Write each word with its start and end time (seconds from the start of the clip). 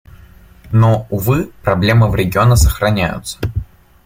Но, 0.71 1.05
увы, 1.11 1.51
проблемы 1.61 2.09
в 2.09 2.15
регионе 2.15 2.55
сохраняются. 2.55 3.37